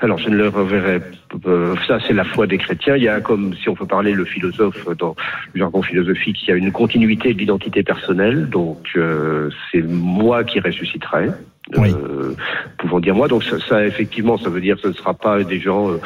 Alors 0.02 0.18
je 0.18 0.30
ne 0.30 0.38
le 0.38 0.48
reverrai 0.48 1.02
euh, 1.46 1.76
ça 1.88 2.00
c'est 2.08 2.14
la 2.14 2.24
foi 2.24 2.48
des 2.48 2.58
chrétiens. 2.58 2.96
Il 2.96 3.04
y 3.04 3.10
a 3.10 3.20
comme 3.20 3.54
si 3.56 3.70
on 3.70 3.76
peut 3.76 3.86
parler 3.86 4.14
le 4.14 4.26
philosophe 4.26 4.88
dans 4.98 5.16
le 5.54 5.60
jargon 5.60 5.82
philosophique, 5.82 6.38
il 6.44 6.50
y 6.50 6.54
a 6.54 6.56
une 6.56 6.72
continuité 6.72 7.34
de 7.34 7.40
l'identité 7.40 7.84
personnelle. 7.84 8.50
Donc 8.50 8.92
euh, 8.96 9.50
c'est 9.72 9.82
moi 9.82 10.44
qui 10.44 10.60
ressusciterai. 10.60 11.30
Euh, 11.78 12.34
pouvons 12.78 13.00
dire 13.00 13.16
moi. 13.16 13.28
Donc 13.28 13.44
ça, 13.44 13.60
ça, 13.60 13.86
effectivement, 13.86 14.38
ça 14.38 14.50
veut 14.50 14.62
dire 14.62 14.76
que 14.76 14.84
ce 14.84 14.88
ne 14.88 14.94
sera 14.94 15.14
pas 15.14 15.44
des 15.44 15.60
gens 15.60 15.92
euh, 15.92 15.98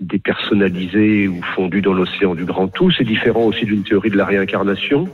dépersonnalisés 0.00 1.28
ou 1.28 1.42
fondus 1.54 1.82
dans 1.82 1.92
l'océan 1.92 2.34
du 2.34 2.44
grand 2.44 2.68
tout. 2.68 2.90
C'est 2.90 3.04
différent 3.04 3.44
aussi 3.44 3.64
d'une 3.64 3.82
théorie 3.82 4.10
de 4.10 4.16
la 4.16 4.24
réincarnation. 4.24 5.08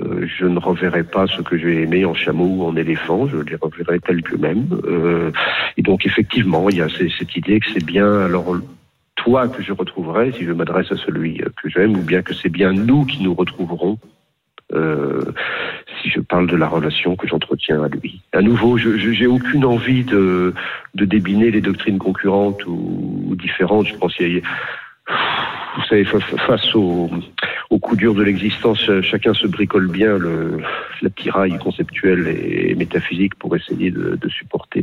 Euh, 0.00 0.26
je 0.38 0.46
ne 0.46 0.58
reverrai 0.58 1.02
pas 1.02 1.26
ce 1.26 1.42
que 1.42 1.56
j'ai 1.58 1.82
aimé 1.82 2.04
en 2.04 2.14
chameau 2.14 2.46
ou 2.46 2.64
en 2.64 2.76
éléphant, 2.76 3.26
je 3.26 3.38
les 3.38 3.56
reverrai 3.56 3.98
tels 4.00 4.22
que 4.22 4.36
même. 4.36 4.68
Euh, 4.84 5.32
et 5.78 5.82
donc 5.82 6.04
effectivement, 6.04 6.68
il 6.68 6.76
y 6.76 6.82
a 6.82 6.88
cette 6.88 7.36
idée 7.36 7.60
que 7.60 7.70
c'est 7.72 7.84
bien 7.84 8.20
alors 8.20 8.56
toi 9.14 9.48
que 9.48 9.62
je 9.62 9.72
retrouverai 9.72 10.32
si 10.32 10.44
je 10.44 10.52
m'adresse 10.52 10.90
à 10.92 10.96
celui 10.96 11.38
que 11.38 11.68
j'aime, 11.68 11.96
ou 11.96 12.02
bien 12.02 12.22
que 12.22 12.34
c'est 12.34 12.48
bien 12.48 12.72
nous 12.72 13.04
qui 13.04 13.22
nous 13.22 13.32
retrouverons 13.32 13.96
euh, 14.74 15.22
si 16.02 16.10
je 16.10 16.20
parle 16.20 16.46
de 16.46 16.56
la 16.56 16.68
relation 16.68 17.16
que 17.16 17.26
j'entretiens 17.26 17.82
à 17.82 17.88
lui. 17.88 18.20
À 18.32 18.42
nouveau, 18.42 18.76
je 18.76 18.90
n'ai 18.90 19.26
aucune 19.26 19.64
envie 19.64 20.04
de, 20.04 20.52
de 20.94 21.04
débiner 21.04 21.50
les 21.50 21.60
doctrines 21.60 21.98
concurrentes 21.98 22.66
ou, 22.66 23.24
ou 23.26 23.36
différentes. 23.36 23.86
Je 23.86 23.94
pense 23.94 24.14
qu'il 24.14 24.36
y 24.36 24.38
a 24.38 24.42
vous 25.78 25.84
savez, 25.84 26.04
face 26.04 26.74
au, 26.74 27.08
au 27.70 27.78
coup 27.78 27.96
dur 27.96 28.14
de 28.14 28.22
l'existence, 28.22 28.90
chacun 29.02 29.34
se 29.34 29.46
bricole 29.46 29.88
bien 29.88 30.16
le, 30.16 30.58
la 31.02 31.10
tiraille 31.10 31.58
conceptuelle 31.58 32.26
et 32.26 32.74
métaphysique 32.74 33.34
pour 33.34 33.54
essayer 33.56 33.90
de, 33.90 34.16
de 34.16 34.28
supporter 34.28 34.82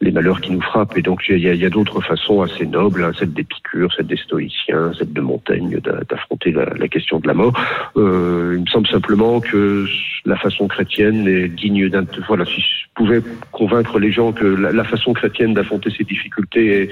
les 0.00 0.10
malheurs 0.10 0.40
qui 0.40 0.50
nous 0.50 0.60
frappent. 0.60 0.96
Et 0.96 1.02
donc, 1.02 1.22
il 1.28 1.38
y 1.38 1.48
a, 1.48 1.54
y 1.54 1.64
a 1.64 1.70
d'autres 1.70 2.00
façons 2.00 2.42
assez 2.42 2.66
nobles, 2.66 3.04
hein, 3.04 3.12
celle 3.18 3.32
d'Épicure, 3.32 3.92
celle 3.94 4.06
des 4.06 4.16
stoïciens, 4.16 4.92
celle 4.98 5.12
de 5.12 5.20
Montaigne, 5.20 5.78
d'affronter 6.08 6.50
la, 6.50 6.64
la, 6.76 6.88
question 6.88 7.20
de 7.20 7.26
la 7.26 7.34
mort. 7.34 7.52
Euh, 7.96 8.54
il 8.56 8.62
me 8.62 8.66
semble 8.66 8.88
simplement 8.88 9.40
que 9.40 9.86
la 10.24 10.36
façon 10.36 10.66
chrétienne 10.66 11.26
est 11.28 11.48
digne 11.48 11.88
d'un... 11.88 12.04
Voilà, 12.26 12.44
si 12.44 12.60
je 12.60 12.86
pouvais 12.94 13.20
convaincre 13.52 13.98
les 13.98 14.10
gens 14.10 14.32
que 14.32 14.46
la, 14.46 14.72
la 14.72 14.84
façon 14.84 15.12
chrétienne 15.12 15.54
d'affronter 15.54 15.90
ces 15.96 16.04
difficultés 16.04 16.82
est 16.82 16.90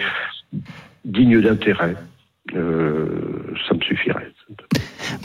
digne 1.04 1.40
d'intérêt, 1.40 1.96
euh, 2.54 3.54
ça 3.68 3.74
me 3.74 3.80
suffirait. 3.80 4.32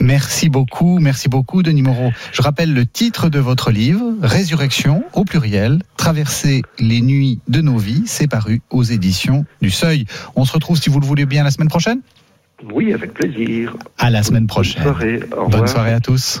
Merci 0.00 0.48
beaucoup, 0.48 0.98
merci 0.98 1.28
beaucoup, 1.28 1.62
Denis 1.62 1.82
Moreau. 1.82 2.12
Je 2.32 2.42
rappelle 2.42 2.72
le 2.72 2.86
titre 2.86 3.28
de 3.28 3.38
votre 3.38 3.70
livre, 3.70 4.14
Résurrection, 4.22 5.04
au 5.12 5.24
pluriel, 5.24 5.80
Traverser 5.96 6.62
les 6.78 7.00
nuits 7.00 7.40
de 7.48 7.60
nos 7.60 7.78
vies. 7.78 8.02
C'est 8.06 8.28
paru 8.28 8.60
aux 8.70 8.84
éditions 8.84 9.44
du 9.60 9.70
Seuil. 9.70 10.04
On 10.36 10.44
se 10.44 10.52
retrouve, 10.52 10.78
si 10.78 10.90
vous 10.90 11.00
le 11.00 11.06
voulez 11.06 11.26
bien, 11.26 11.42
la 11.42 11.50
semaine 11.50 11.68
prochaine? 11.68 12.00
Oui, 12.72 12.92
avec 12.92 13.12
plaisir. 13.14 13.76
À 13.98 14.10
la 14.10 14.22
semaine 14.22 14.46
prochaine. 14.46 14.84
Bonne 14.84 14.94
soirée, 14.94 15.20
Bonne 15.50 15.66
soirée 15.66 15.92
à 15.92 16.00
tous. 16.00 16.40